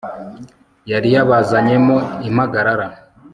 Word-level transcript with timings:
yari 0.91 1.09
yabazanyemo 1.15 1.97
impagarara 2.27 2.87